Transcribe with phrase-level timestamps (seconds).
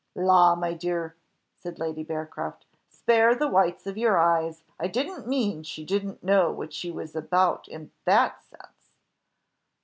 [0.15, 0.55] "La!
[0.55, 1.15] my dear,"
[1.59, 6.51] said Lady Bearcroft; "spare the whites of your eyes, I didn't mean she didn't know
[6.51, 8.89] what she was about in that sense."